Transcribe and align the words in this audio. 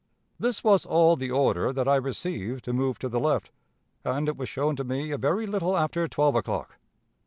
This 0.39 0.63
was 0.63 0.83
all 0.83 1.15
the 1.15 1.29
order 1.29 1.71
that 1.71 1.87
I 1.87 1.95
received 1.95 2.63
to 2.63 2.73
move 2.73 2.97
to 2.97 3.07
the 3.07 3.19
left, 3.19 3.51
and 4.03 4.27
it 4.27 4.35
was 4.35 4.49
shown 4.49 4.75
to 4.77 4.83
me 4.83 5.11
a 5.11 5.17
very 5.19 5.45
little 5.45 5.77
after 5.77 6.07
twelve 6.07 6.33
o'clock.... 6.33 6.79